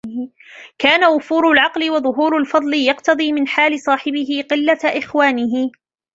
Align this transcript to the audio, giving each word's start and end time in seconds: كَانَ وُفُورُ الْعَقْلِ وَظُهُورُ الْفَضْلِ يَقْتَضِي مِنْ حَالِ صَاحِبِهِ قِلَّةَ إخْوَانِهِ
كَانَ 0.79 1.03
وُفُورُ 1.05 1.51
الْعَقْلِ 1.51 1.91
وَظُهُورُ 1.91 2.37
الْفَضْلِ 2.37 2.73
يَقْتَضِي 2.73 3.31
مِنْ 3.33 3.47
حَالِ 3.47 3.79
صَاحِبِهِ 3.79 4.43
قِلَّةَ 4.51 4.79
إخْوَانِهِ 4.83 5.71